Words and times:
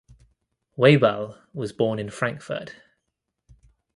Waibel 0.79 1.37
was 1.53 1.73
born 1.73 1.99
in 1.99 2.09
Frankfurt. 2.09 2.73